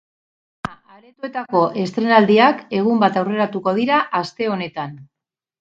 [0.67, 4.99] Zinema-aretoetako esetreinaldiak egun bat aurreratuko dira aste honetan.